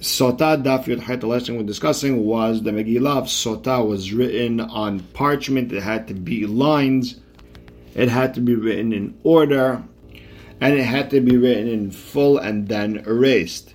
[0.00, 5.00] Sota Daf Yud The lesson we're discussing was the Megillah of Sota was written on
[5.12, 5.70] parchment.
[5.74, 7.20] It had to be lines.
[7.94, 9.82] It had to be written in order,
[10.58, 13.74] and it had to be written in full and then erased.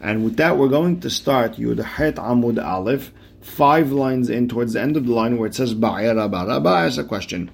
[0.00, 4.72] And with that, we're going to start Yud Het Amud Aleph, five lines in towards
[4.72, 7.48] the end of the line where it says Ba'ira Baraba as a question.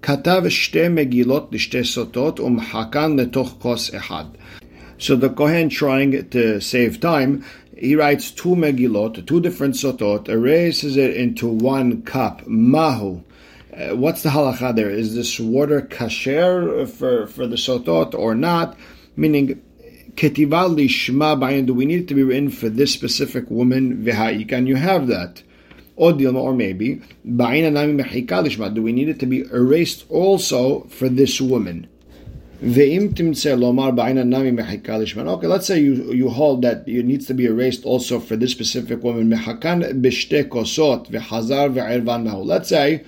[0.00, 4.36] Katav shte megilot l'shte sotot umhakan letoch kos ehad.
[4.98, 7.44] So the Kohen trying to save time,
[7.76, 12.44] he writes two megillot, two different sotot, erases it into one cup.
[12.48, 13.22] Mahu.
[13.72, 14.90] Uh, what's the halacha there?
[14.90, 18.76] Is this water kasher for, for the sotot or not?
[19.16, 19.62] Meaning,
[20.14, 24.04] ketiva lishma bayan, do we need it to be written for this specific woman?
[24.04, 25.44] V'ha'ik, and you have that.
[25.94, 26.12] Or
[26.52, 31.88] maybe, do we need it to be erased also for this woman?
[32.60, 32.98] Okay,
[35.46, 39.04] let's say you, you hold that it needs to be erased also for this specific
[39.04, 39.30] woman.
[39.30, 39.44] Let's
[42.68, 43.04] say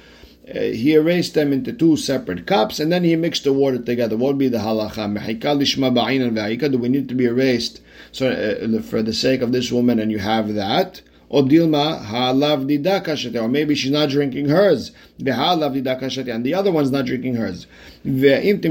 [0.48, 4.16] uh, he erased them into two separate cups and then he mixed the water together.
[4.16, 6.70] What would be the halacha?
[6.70, 7.80] Do we need to be erased
[8.12, 11.02] so, uh, for the sake of this woman and you have that?
[11.33, 14.91] Or Dilma or maybe she's not drinking hers.
[15.20, 17.69] And the other one's not drinking hers.
[18.05, 18.64] Ve'im.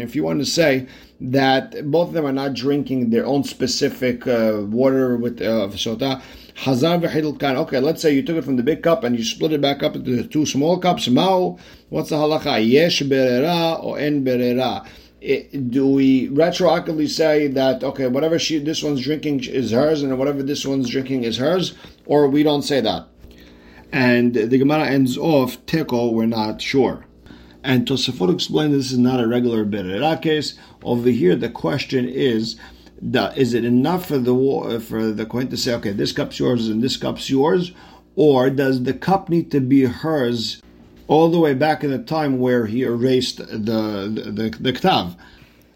[0.00, 0.86] If you want to say
[1.20, 6.22] that both of them are not drinking their own specific uh, water with uh, sota,
[6.54, 7.56] v'chilkan.
[7.56, 9.82] Okay, let's say you took it from the big cup and you split it back
[9.82, 11.08] up into the two small cups.
[11.08, 12.64] Mao, what's the halacha?
[12.64, 14.86] Yesh berera or en berera
[15.20, 20.18] it, do we retroactively say that okay, whatever she this one's drinking is hers, and
[20.18, 23.06] whatever this one's drinking is hers, or we don't say that?
[23.92, 26.12] And the Gemara ends off teko.
[26.12, 27.06] We're not sure.
[27.62, 30.58] And Tosafot explained this is not a regular berera case.
[30.82, 32.56] Over here, the question is.
[33.36, 36.82] Is it enough for the for the coin to say, okay, this cup's yours and
[36.82, 37.72] this cup's yours,
[38.14, 40.62] or does the cup need to be hers
[41.08, 45.16] all the way back in the time where he erased the the, the, the Ktav.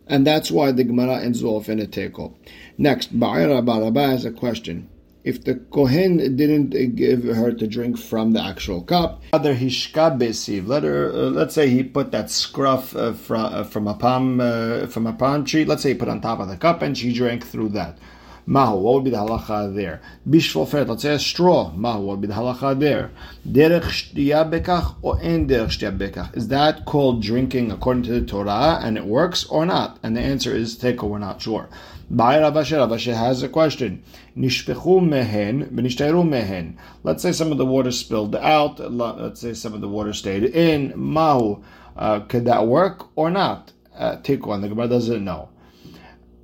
[0.07, 2.35] And that's why the Gemara ends off in a teko.
[2.77, 4.89] Next, Ba'ira Baraba has a question.
[5.23, 10.67] If the Kohen didn't give her to drink from the actual cup, other hishka besiv.
[10.67, 11.13] Let her.
[11.13, 15.07] Uh, let's say he put that scruff uh, from uh, from a palm uh, from
[15.07, 15.67] a palm tree.
[15.67, 17.99] Let's say he put on top of the cup and she drank through that.
[18.47, 20.01] Mahu, what would be the halacha there?
[20.29, 21.71] Bishvofet, let's say a straw.
[21.73, 23.11] Mahu, what would be the halacha there?
[23.47, 26.37] Derech shtiya bekach or en derech shtiya bekach?
[26.37, 29.99] Is that called drinking according to the Torah and it works or not?
[30.03, 31.69] And the answer is teko, we're not sure.
[32.13, 34.03] Ba'ir Rav Ashi, Rabashe has a question.
[34.37, 36.77] Nishpechu mehen, b'nishteiru mehen.
[37.05, 38.81] Let's say some of the water spilled out.
[38.81, 40.93] Let's say some of the water stayed in.
[40.97, 41.63] Mahu,
[41.97, 43.73] uh, could that work or not?
[43.97, 45.51] Uh, teko, and the Gemara doesn't know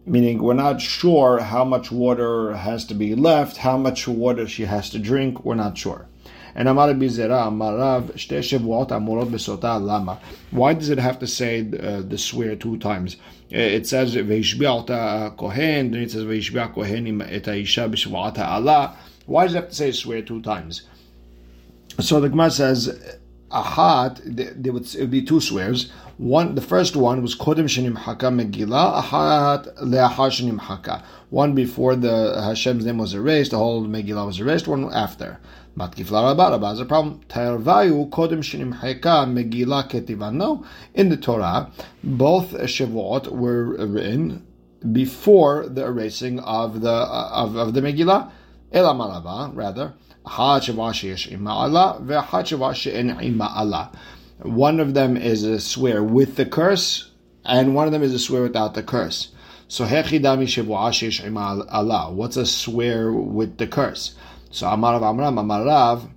[0.07, 4.65] meaning we're not sure how much water has to be left, how much water she
[4.65, 6.07] has to drink, we're not sure.
[6.55, 8.13] And Amar Bizera, Amarav,
[9.31, 10.19] Besota Lama.
[10.53, 13.17] Why does it have to say uh, the swear two times?
[13.53, 18.97] Uh, it says Veishbiata Kohen, then it says Veishbia Kohen et Isha Bishvata Allah.
[19.27, 20.83] Why does it have to say swear two times?
[22.01, 23.19] So the Gemara says,
[23.51, 25.91] Ahat, there would, it would be two swears.
[26.19, 31.05] One, the first one was Kodim Shenim Haka Megillah, Ahat Le'achar Shenim Haka.
[31.31, 34.67] One before the Hashem's name was erased, the whole Megillah was erased.
[34.67, 35.39] One after.
[35.77, 37.21] Matkif Larabah, is a problem.
[37.29, 40.35] Tervayu Kodim Shenim Haka Megillah Ketivan.
[40.35, 40.65] No,
[40.95, 41.71] in the Torah,
[42.03, 44.47] both Shavuot were written
[44.93, 48.31] before the erasing of the of, of the Megillah.
[48.73, 49.95] Elamarabah, rather.
[54.43, 57.11] One of them is a swear with the curse,
[57.45, 59.29] and one of them is a swear without the curse.
[59.69, 62.11] So Allah.
[62.13, 64.17] What's a swear with the curse?
[64.51, 66.11] So Amarav Amram Amarav,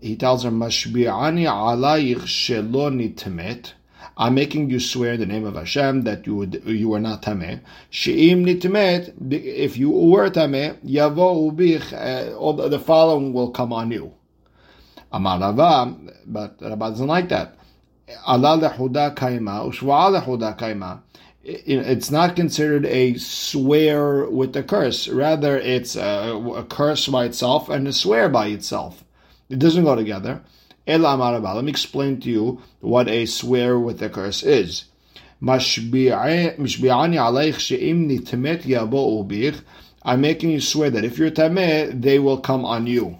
[0.00, 3.72] he tells her Mashbi'ani alayich shelo nitmet.
[4.16, 7.22] I'm making you swear in the name of Hashem that you would you are not
[7.22, 7.60] tameh.
[7.90, 9.14] She'im nitmet.
[9.32, 11.92] If you were tameh, yavo ubich.
[11.92, 14.12] Uh, all the following will come on you.
[15.12, 15.96] Amar Rava,
[16.26, 17.56] but Rava doesn't like that.
[18.26, 21.00] Allah lehuda kaima, ushwa lehuda kaima.
[21.42, 25.08] It's not considered a swear with a curse.
[25.08, 29.04] Rather, it's a, a, curse by itself and a swear by itself.
[29.48, 30.42] It doesn't go together.
[30.86, 34.84] Ela Amar Let me explain to you what a swear with a curse is.
[35.42, 35.58] I'm
[40.20, 43.18] making you swear that if you're tameh, they will come on you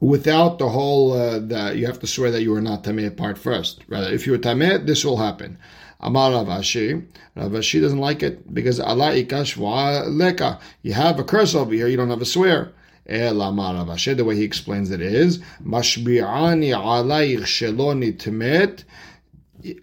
[0.00, 3.38] without the whole uh, that you have to swear that you are not tameh part
[3.38, 3.80] first.
[3.88, 5.58] Rather, if you're tameh, this will happen.
[6.00, 7.06] Amar Rav Ashi.
[7.36, 10.58] Rav Ashi doesn't like it because Allah leka.
[10.82, 12.72] You have a curse over here, you don't have a swear.
[13.10, 18.84] The way he explains it is Mashbi'ani alayich.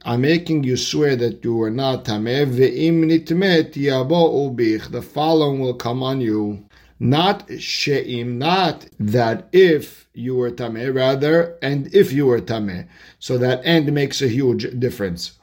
[0.05, 2.47] I'm making you swear that you are not tameh.
[2.47, 4.89] Ve'im nitmet yabo ubich.
[4.91, 6.63] The following will come on you.
[6.99, 12.87] Not she'im, not that if you were tameh, rather, and if you were tameh.
[13.19, 15.33] So that end makes a huge difference.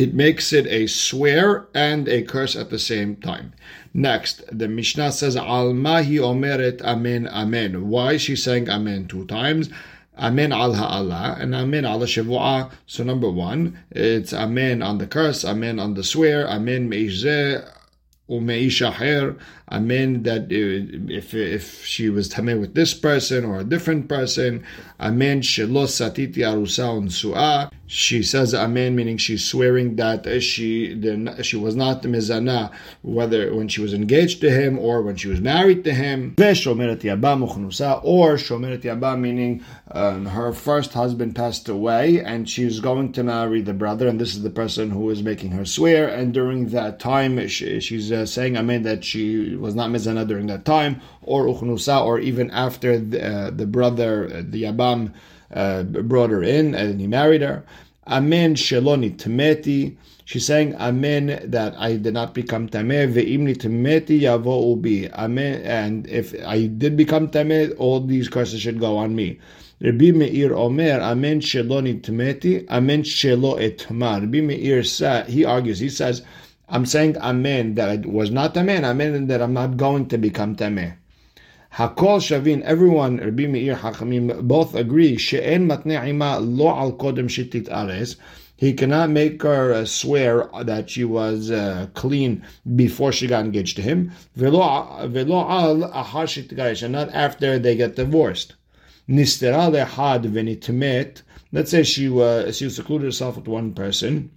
[0.00, 3.52] It makes it a swear and a curse at the same time.
[3.92, 7.86] Next, the Mishnah says, Al mahi omeret amen amen.
[7.90, 9.68] Why is she saying amen two times?
[10.18, 12.70] Amen al ha'ala and Amen al shavu'ah.
[12.86, 17.62] So number one, it's Amen on the curse, Amen on the swear, Amen me'izeh
[18.30, 19.38] umeishaher.
[19.70, 24.64] Amen that uh, if if she was tameh with this person or a different person,
[24.98, 27.70] Amen shelo satiti arusa unsu'ah.
[27.92, 30.90] She says Amen, meaning she's swearing that she
[31.42, 32.70] she was not mizana,
[33.02, 36.36] whether when she was engaged to him or when she was married to him.
[36.38, 37.00] Or shomeret
[38.82, 44.06] yaba, meaning um, her first husband passed away and she's going to marry the brother,
[44.06, 46.06] and this is the person who is making her swear.
[46.06, 50.46] And during that time, she, she's uh, saying Amen that she was not mizana during
[50.46, 55.12] that time, or uchnusa, or even after the, uh, the brother, the yabam
[55.52, 57.64] uh, brought her in and he married her.
[58.06, 59.96] Amen sheloni temeti.
[60.24, 63.12] She's saying Amen that I did not become tameh.
[63.12, 65.10] Ve'imni temeti yavo ubi.
[65.12, 65.60] Amen.
[65.62, 69.40] And if I did become tameh, all these curses should go on me.
[69.80, 72.68] Rabbi Meir Omer, Amen sheloni temeti.
[72.68, 74.20] Amen shelo etmar.
[74.20, 74.82] Rabbi Meir
[75.24, 75.78] he argues.
[75.80, 76.22] He says,
[76.68, 78.84] I'm saying Amen that I was not Amen.
[78.84, 80.96] Amen that I'm not going to become tameh.
[81.74, 85.94] Hakol Shavin, everyone, Rabbi Meir Hachamim, both agree, She'en matne
[86.58, 88.16] lo al kodem shitit ares.
[88.56, 92.42] He cannot make her uh, swear that she was uh, clean
[92.74, 94.10] before she got engaged to him.
[94.34, 95.08] Velo al
[95.92, 98.56] ahar and not after they get divorced.
[99.08, 101.22] Nistera lehad venitmet.
[101.52, 104.30] Let's say she was she secluded herself with one person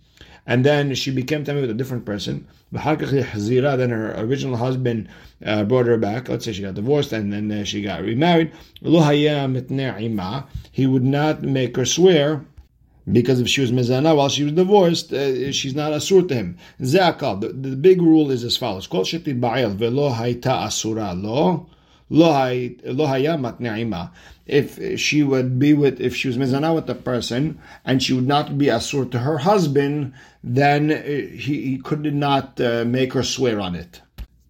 [0.45, 2.47] and then she became tamei with a different person.
[2.71, 2.81] Then
[3.89, 5.07] her original husband
[5.45, 6.27] uh, brought her back.
[6.27, 8.51] Let's say she got divorced and then uh, she got remarried.
[10.71, 12.45] He would not make her swear
[13.11, 16.57] because if she was mizana while she was divorced, uh, she's not asur to him.
[16.79, 21.67] The, the big rule is as follows: Kol sheti ba'el velo haita asura lo
[24.45, 28.27] if she would be with, if she was mizana with the person and she would
[28.27, 30.13] not be asur to her husband,
[30.43, 34.01] then uh, he, he could not uh, make her swear on it.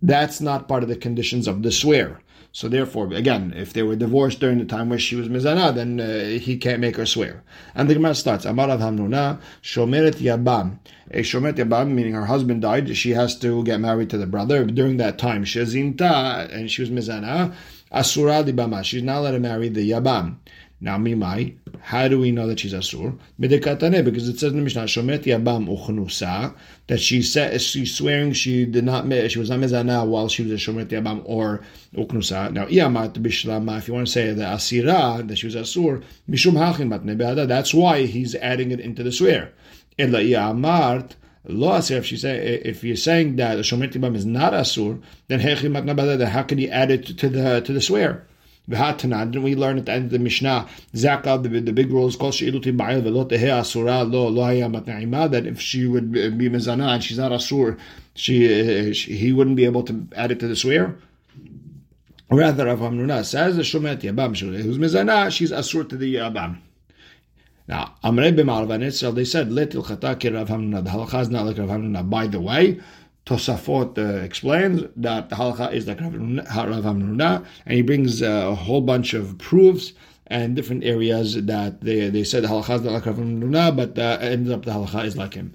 [0.02, 2.20] That's not part of the conditions of the swear.
[2.56, 6.00] So therefore, again, if they were divorced during the time where she was mizana, then
[6.00, 7.44] uh, he can't make her swear.
[7.74, 10.78] And the Gemara starts, Amar Hamnuna, Shomeret Yabam.
[11.10, 14.66] A Shomeret Yabam, meaning her husband died, she has to get married to the brother.
[14.66, 17.56] During that time, Shezinta, and she was mizana,
[17.92, 18.84] Asura Libama.
[18.84, 20.36] She's not allowed to marry the Yabam.
[20.84, 23.18] Now, Mimai, how do we know that she's Asur?
[23.40, 26.54] Medekatane, because it says in the Mishnah, Shomet Yabam Uchnusa,
[26.88, 30.52] that she said, she's swearing she did not, she was not Mezana while she was
[30.52, 31.62] a Shomet Yabam or
[31.96, 32.52] Uchnusa.
[32.52, 36.56] Now, Iyamat Bishlama, if you want to say the Asira, that she was Asur, Mishum
[36.56, 39.54] Hachin Matne that's why he's adding it into the swear.
[39.98, 41.14] Ella Iyamart,
[41.46, 45.02] Lo asir, if she say if you're saying that the shomer tibam is not asur,
[45.28, 48.26] then how can you add it to the to the swear?
[48.70, 52.08] V'hatana, didn't we learn at the end of the Mishnah, Zakal, the, the big rule
[52.08, 56.50] is called She'iluti Ba'il V'lo Asura Lo Lo Haya Matna'ima, that if she would be
[56.50, 57.78] Mizana and she's not Asur,
[58.16, 60.96] she, she, he wouldn't be able to add it to the swear?
[62.32, 66.58] Rather, Rav Hamnuna says the Shomet Yabam, who's Mizana, she's Asur to the Yabam.
[67.68, 71.58] Now, Amrei b'Marav they said, Let ilchata ki Rav Hamnuna, the halacha is not like
[71.58, 72.10] Rav Hamnuna.
[72.10, 72.80] By the way,
[73.26, 78.56] Tosafot uh, explains that the halacha is like Rav Hamnuna, and he brings uh, a
[78.56, 79.94] whole bunch of proofs
[80.28, 84.18] and different areas that they, they said the halacha is like Rav Hamnuna, but uh,
[84.20, 85.54] ends up the halacha is like him.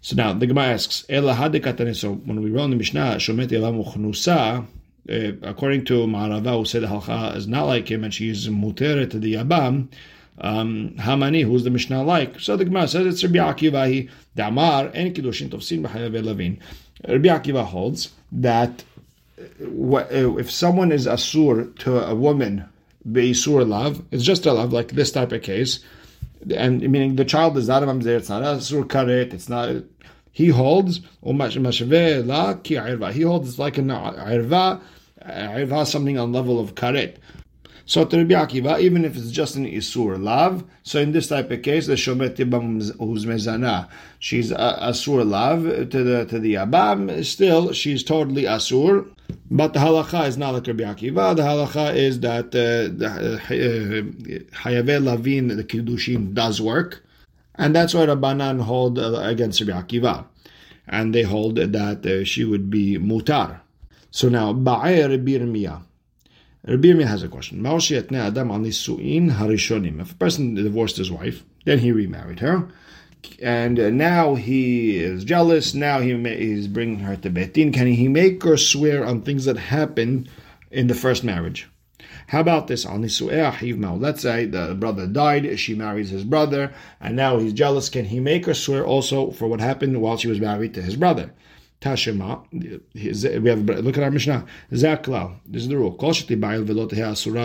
[0.00, 4.66] So now the Gemara asks, So when we in the Mishnah, Shomet Yavam
[5.06, 8.48] uh, according to Ma'arava, who said the halacha is not like him and she is
[8.48, 9.88] muteret to the Yabam,
[10.38, 12.40] um, Hamani, who's the Mishnah like?
[12.40, 16.58] So the Gemara says it's Rabbi Akiva, he, Damar, and Kiddushin Tovsin B'Hayav Lavin.
[17.06, 18.84] Rabbi Akiva holds that
[19.38, 19.44] uh,
[19.96, 22.64] uh, if someone is asur to a woman,
[23.10, 25.80] be beisur love, it's just a love, like this type of case,
[26.54, 29.82] and meaning the child is not a mamzer, it's not a asur karet, it's not.
[30.32, 31.32] He holds he
[33.22, 34.80] holds it's like an irva,
[35.22, 37.16] irva something on level of karet.
[37.86, 41.50] So to Rabbi Akiva, even if it's just an Isur Lav, so in this type
[41.50, 42.38] of case, the Shomet
[42.98, 43.88] who's Mezana,
[44.18, 49.06] she's Asur Lav to the to the Abam, still she's totally Asur.
[49.50, 51.36] But the halacha is not like Rabbi Akiva.
[51.36, 53.08] The halacha is that uh, the
[54.64, 57.04] uh, Lavin, the Kiddushin, does work.
[57.56, 60.24] And that's why Rabbanan hold uh, against Rabbi Akiva.
[60.88, 63.60] And they hold that uh, she would be mutar.
[64.10, 65.82] So now, Ba'ay Rabbi Yirmiyah.
[66.66, 67.64] Rabbi Yirmiyah has a question.
[67.66, 70.00] adam al harishonim.
[70.00, 72.68] If a person divorced his wife, then he remarried her,
[73.42, 78.08] and uh, now he is jealous, now he is bringing her to Betin, can he
[78.08, 80.28] make her swear on things that happened
[80.70, 81.68] in the first marriage?
[82.28, 82.86] How about this?
[82.86, 83.18] Let's
[84.22, 87.90] say the brother died, she marries his brother, and now he's jealous.
[87.90, 90.96] Can he make her swear also for what happened while she was married to his
[90.96, 91.32] brother?
[91.80, 92.44] Tashema.
[93.42, 94.46] We have look at our Mishnah.
[94.72, 95.36] Zakla.
[95.46, 95.94] This is the rule.
[95.94, 96.14] Kol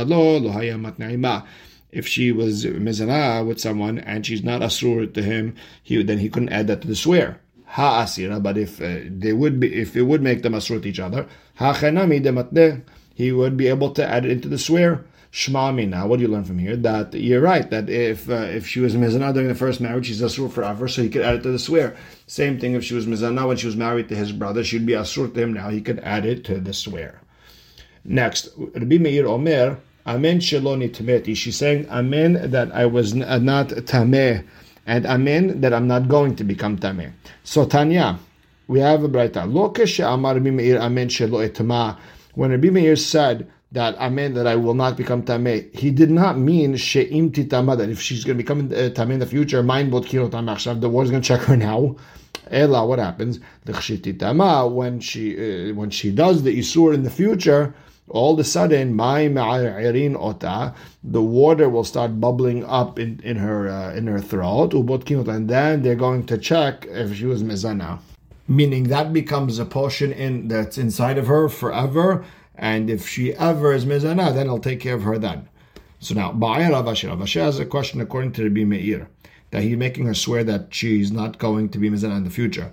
[0.06, 1.44] lo lo
[1.92, 6.30] If she was mizana with someone and she's not asur to him, he then he
[6.30, 7.42] couldn't add that to the swear.
[7.66, 8.42] Ha asira.
[8.42, 11.28] But if uh, they would be, if it would make them asur to each other,
[11.56, 12.84] ha chenami
[13.14, 15.04] he would be able to add it into the swear.
[15.32, 15.88] Shmami.
[15.88, 16.76] Now, what do you learn from here?
[16.76, 17.70] That you're right.
[17.70, 21.04] That if uh, if she was mizana during the first marriage, she's asur forever, so
[21.04, 21.96] he could add it to the swear.
[22.26, 24.94] Same thing if she was mizana when she was married to his brother, she'd be
[24.94, 25.54] asur to him.
[25.54, 27.22] Now he could add it to the swear.
[28.04, 29.78] Next, Rabbi Meir Omer.
[30.08, 31.36] Amen sheloni tameti.
[31.36, 34.44] She's saying Amen that I was not tameh,
[34.88, 37.12] and Amen that I'm not going to become tameh.
[37.44, 38.18] So Tanya,
[38.68, 39.46] we have a brighter.
[39.46, 39.72] Lo
[40.06, 41.98] amar Meir Amen shelo etma
[42.34, 46.10] when Rabbi Meir said that I Amen, that I will not become Tameh, he did
[46.10, 49.62] not mean She'im Titama, that if she's going to become uh, Tameh in the future,
[49.62, 51.96] mind bot Kirot the war's going to check her now.
[52.50, 53.40] Ella, what happens?
[53.66, 57.76] The when she uh, when she does the Isur in the future,
[58.08, 60.74] all of a sudden, my ota,
[61.04, 65.84] the water will start bubbling up in, in her uh, in her throat, and then
[65.84, 68.00] they're going to check if she was mezana
[68.50, 72.26] meaning that becomes a portion in that's inside of her forever.
[72.60, 75.48] And if she ever is mizana, then I'll take care of her then.
[76.00, 77.10] So now, Ba'ayar Rav Ashi.
[77.10, 79.10] Avashir has a question according to Rabbi Meir,
[79.52, 82.72] that he's making her swear that she's not going to be mizana in the future.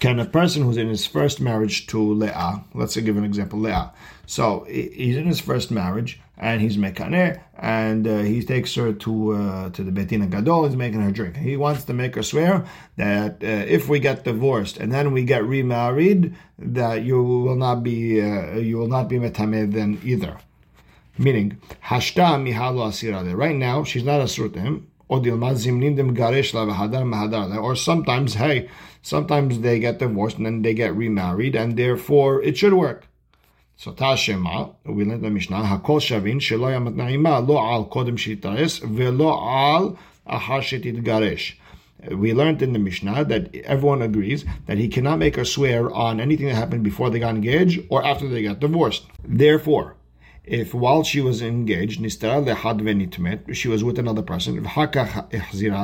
[0.00, 3.58] Can a person who's in his first marriage to Leah, let's say give an example,
[3.60, 3.92] Leah.
[4.26, 9.32] So he's in his first marriage and he's mekaneh, and uh, he takes her to
[9.32, 10.66] uh, to the betina gadol.
[10.66, 11.36] He's making her drink.
[11.36, 12.64] He wants to make her swear
[12.96, 17.82] that uh, if we get divorced and then we get remarried, that you will not
[17.82, 20.38] be uh, you will not be metameh then either.
[21.16, 23.36] Meaning, hashta mihalo asira.
[23.36, 24.88] Right now, she's not asur to him.
[25.06, 25.22] Or
[27.76, 28.68] sometimes, hey,
[29.02, 33.06] sometimes they get divorced and then they get remarried, and therefore it should work.
[33.76, 39.30] So Tashema, we learned the Mishnah, Hakol Shavin, Shelo Yamat Lo Al Kodem Shitaris, Velo
[39.30, 40.62] Al Ahar
[41.02, 41.54] Garesh.
[42.16, 46.20] We learned in the Mishnah that everyone agrees that he cannot make her swear on
[46.20, 49.06] anything that happened before they got engaged or after they got divorced.
[49.24, 49.96] Therefore,
[50.44, 54.62] if while she was engaged, nistara lehad venitmet, she was with another person,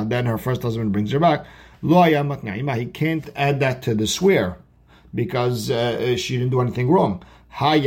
[0.09, 1.45] then her first husband brings her back,
[1.81, 4.57] lo he can't add that to the swear
[5.13, 7.23] because uh, she didn't do anything wrong.
[7.59, 7.85] But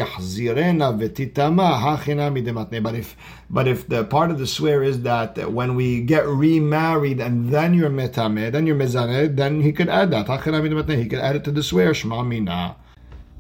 [2.94, 3.16] if
[3.50, 7.75] but if the part of the swear is that when we get remarried and then
[7.75, 10.28] you're metame, then you're mezaneh, then he could add that.
[10.88, 11.94] He could add it to the swear.
[11.94, 12.76] Shema mina.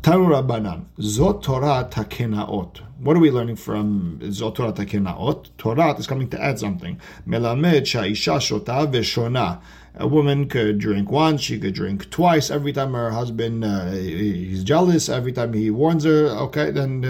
[0.04, 0.84] Taru Rabbanan.
[0.98, 2.80] Zot Torah takenaot.
[2.98, 5.48] What are we learning from Zot Torah takenaot?
[5.56, 7.00] Torah is coming to add something.
[7.26, 9.62] Melamed sha'isha shota veshona
[9.94, 12.50] a woman could drink once, she could drink twice.
[12.50, 17.08] Every time her husband uh, he's jealous, every time he warns her, okay, then uh,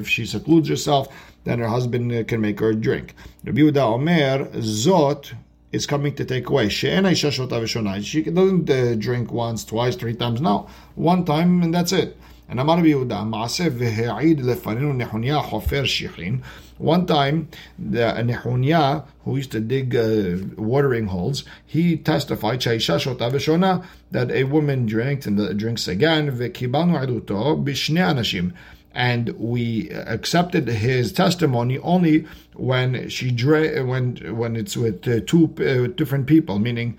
[0.00, 3.14] if she secludes herself, then her husband uh, can make her drink.
[3.44, 5.32] Rabbi Yehuda Omer Zot
[5.70, 6.68] is coming to take away.
[6.68, 10.40] She doesn't uh, drink once, twice, three times.
[10.40, 12.16] No, one time and that's it.
[12.48, 16.42] And Amar Yehuda, Maaseh v'he'id lefaninu nehunya hofer shichin.
[16.78, 24.44] One time, the Nehunya, who used to dig uh, watering holes, he testified that a
[24.44, 28.54] woman drank and drinks again the, drinks again.
[28.94, 35.54] And we accepted his testimony only when she drank, when when it's with uh, two
[35.58, 36.98] uh, different people, meaning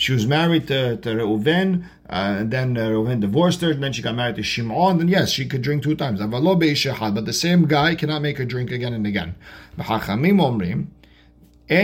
[0.00, 3.92] she was married to, to Reuven, uh, and then uh, Reuven divorced her, and then
[3.92, 4.96] she got married to Shimon.
[4.96, 6.20] Then yes, she could drink two times.
[6.20, 9.34] But the same guy cannot make her drink again and again.
[9.78, 9.84] En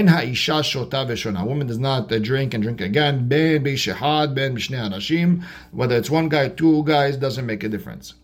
[0.09, 1.43] ha'isha shota v'shona.
[1.43, 3.29] A woman does not uh, drink and drink again.
[3.29, 5.45] Ben b'shehad, ben b'shnei anashim.
[5.73, 8.15] Whether it's one guy, two guys, doesn't make a difference.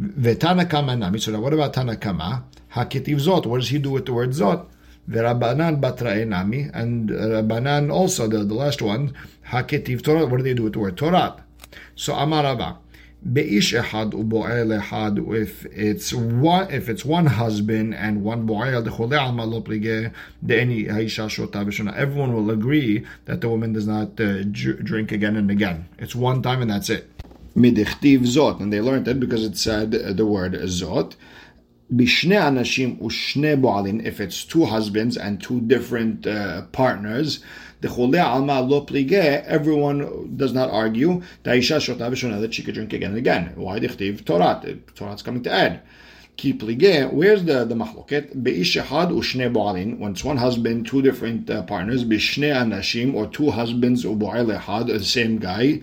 [0.00, 1.18] V'tanakama nami.
[1.18, 2.44] So what about Tanakama?
[2.72, 3.44] Hakitiv zot.
[3.44, 4.66] What does he do with the word zot?
[5.08, 6.68] V'Rabbanan batrae nami.
[6.72, 9.14] And Rabbanan also, the, the last one,
[9.48, 10.26] hakitiv Torah.
[10.26, 11.36] What do they do with the word Torah?
[11.94, 12.78] So Amarava.
[13.26, 15.34] Beish echad uboel echad.
[15.34, 21.30] If it's one, if it's one husband and one boel, the alma lo de'eni haisha
[21.30, 21.96] shota.
[21.96, 25.88] Everyone will agree that the woman does not uh, drink again and again.
[25.98, 27.10] It's one time and that's it.
[27.56, 31.14] Midichtiv zot, and they learned it because it said the word zot.
[31.92, 34.04] Bishne anashim ushne boalin.
[34.04, 37.44] If it's two husbands and two different uh, partners
[37.84, 43.52] the alma lo plige, everyone does not argue that she could drink again and again.
[43.56, 44.62] Why dichtiv Torah?
[44.94, 45.82] Torah's coming to add.
[46.36, 48.42] Ki plige, where's the, the mahloket?
[48.42, 53.50] Be'ish u'shne bo'alin, when it's one husband, two different uh, partners, b'shne anashim, or two
[53.50, 55.82] husbands u'bo'al echad, the same guy.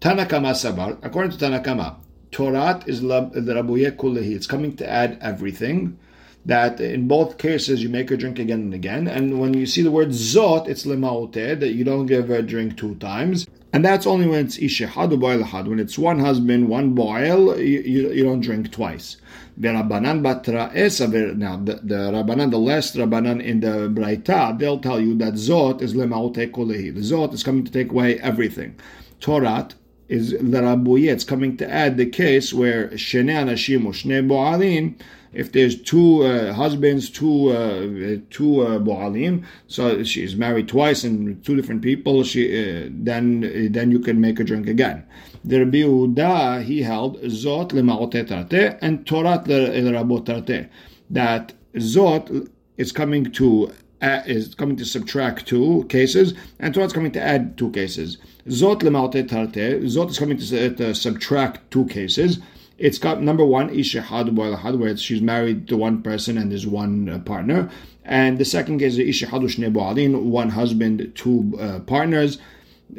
[0.00, 1.96] Tanakama sabar, according to Tanakama,
[2.32, 4.34] Torah is rabuye kulehi.
[4.34, 5.98] It's coming to add everything
[6.44, 9.06] that in both cases you make her drink again and again.
[9.06, 12.76] And when you see the word zot, it's lemaote, that you don't give a drink
[12.76, 13.46] two times.
[13.74, 15.68] And that's only when it's ishehad had.
[15.68, 19.16] When it's one husband, one boil, you, you, you don't drink twice.
[19.56, 25.00] The Rabbanan batra Now, the, the Rabbanan, the last Rabbanan in the Braita, they'll tell
[25.00, 26.94] you that Zot is lemaote kolehi.
[26.94, 28.74] The Zot is coming to take away everything.
[29.20, 29.74] Torat
[30.12, 31.10] is lerabuye.
[31.10, 34.94] It's coming to add the case where shene anashim or shne boalin
[35.32, 41.42] if there's two uh, husbands, two uh, two uh, boalim, so she's married twice and
[41.44, 45.04] two different people, she uh, then then you can make a drink again.
[45.44, 50.68] The Rabbi Yehuda he held zot lema'ote and torat lerabot
[51.10, 56.92] that zot is coming to uh, is coming to subtract two cases, and Torah is
[56.92, 58.18] coming to add two cases.
[58.48, 59.82] Zot lemalte tarte.
[59.84, 62.40] zot is coming to, uh, to subtract two cases.
[62.78, 67.08] It's got number one, Ishihad Boilahad, where she's married to one person and there's one
[67.08, 67.70] uh, partner.
[68.04, 72.38] And the second case is Ishihadu Shne one husband, two uh, partners.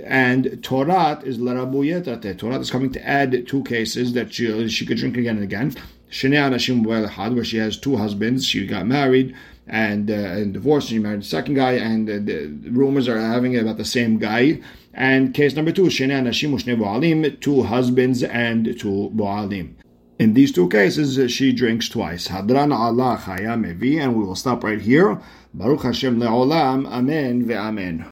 [0.05, 2.37] And Torat is Larabuyetate.
[2.37, 5.75] Torat is coming to add two cases that she, she could drink again and again.
[6.09, 9.35] Shne Anashim where she has two husbands, she got married
[9.67, 13.57] and, uh, and divorced, she married the second guy, and uh, the rumors are having
[13.57, 14.59] about the same guy.
[14.93, 19.73] And case number two, Shene Anashim Bo'alim, two husbands and two Bo'alim.
[20.19, 22.27] In these two cases, she drinks twice.
[22.27, 25.19] Hadran Allah Chaya Mevi, and we will stop right here.
[25.53, 27.99] Baruch Hashem Le'olam, Amen ve'amen.